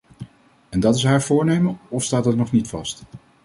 En 0.69 0.77
is 0.81 0.81
dat 0.83 1.01
haar 1.03 1.21
voornemen, 1.21 1.79
of 1.89 2.03
staat 2.03 2.23
dat 2.23 2.35
nog 2.35 2.51
niet 2.51 2.67
vast? 2.67 3.01